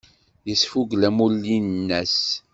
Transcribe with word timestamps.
Yesfugel 0.47 1.01
amulli-nnes. 1.09 2.17